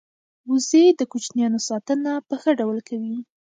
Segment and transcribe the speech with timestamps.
[0.49, 3.15] وزې د کوچنیانو ساتنه په ښه ډول کوي